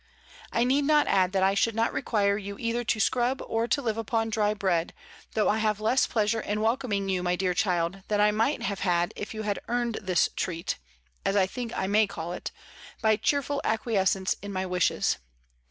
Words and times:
I 0.51 0.63
need 0.63 0.85
not 0.85 1.05
add 1.05 1.31
that 1.33 1.43
I 1.43 1.53
should 1.53 1.75
not 1.75 1.93
require 1.93 2.35
you 2.35 2.57
either 2.57 2.83
to 2.83 2.99
scrub 2.99 3.39
or 3.45 3.67
to 3.67 3.81
live 3.83 3.99
upon 3.99 4.31
dry 4.31 4.55
bread, 4.55 4.95
though 5.35 5.47
I 5.47 5.59
have 5.59 5.79
less 5.79 6.07
pleasure 6.07 6.39
in 6.39 6.59
welcoming 6.59 7.07
you, 7.07 7.21
my 7.21 7.35
dear 7.35 7.53
child, 7.53 8.01
than 8.07 8.19
I 8.19 8.31
might 8.31 8.63
have 8.63 8.79
had 8.79 9.13
if 9.15 9.35
you 9.35 9.43
had 9.43 9.61
earned 9.67 9.99
this 10.01 10.27
'treat,' 10.35 10.79
as 11.23 11.35
I 11.35 11.45
think 11.45 11.71
I 11.77 11.85
may 11.85 12.07
call 12.07 12.33
it, 12.33 12.49
by 13.03 13.15
cheerful 13.15 13.61
acquiescence 13.63 14.37
in 14.41 14.51
my 14.51 14.65
wishes. 14.65 15.19